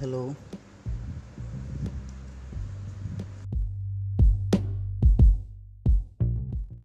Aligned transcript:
hello. 0.00 0.34